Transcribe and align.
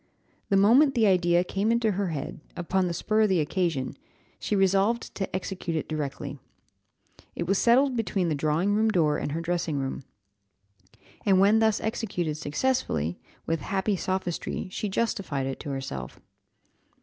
The 0.49 0.57
moment 0.57 0.95
the 0.95 1.05
idea 1.05 1.43
came 1.43 1.71
into 1.71 1.91
her 1.91 2.07
head, 2.07 2.39
upon 2.55 2.87
the 2.87 2.93
spur 2.95 3.21
of 3.21 3.29
the 3.29 3.39
occasion, 3.39 3.95
she 4.39 4.55
resolved 4.55 5.13
to 5.13 5.29
execute 5.35 5.77
it 5.77 5.87
directly. 5.87 6.39
It 7.35 7.45
was 7.45 7.59
settled 7.59 7.95
between 7.95 8.27
the 8.27 8.33
drawing 8.33 8.73
room 8.73 8.89
door 8.89 9.19
and 9.19 9.33
her 9.33 9.41
dressing 9.41 9.77
room. 9.77 10.01
And 11.23 11.39
when 11.39 11.59
thus 11.59 11.79
executed 11.79 12.33
successfully, 12.37 13.19
with 13.45 13.59
happy 13.61 13.95
sophistry 13.95 14.69
she 14.71 14.89
justified 14.89 15.45
it 15.45 15.59
to 15.59 15.69
herself. 15.69 16.19